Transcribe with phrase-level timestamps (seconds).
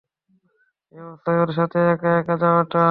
[0.93, 2.79] এই অবস্থায় ওর সাথে একা একা যাওয়াটা!